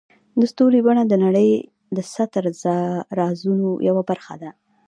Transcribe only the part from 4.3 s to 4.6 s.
ده.